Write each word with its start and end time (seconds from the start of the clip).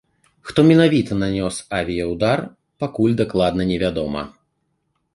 Хто 0.51 0.63
менавіта 0.71 1.17
нанёс 1.25 1.55
авіяўдар, 1.81 2.37
пакуль 2.87 3.17
дакладна 3.23 3.71
не 3.75 3.83
вядома. 3.89 4.29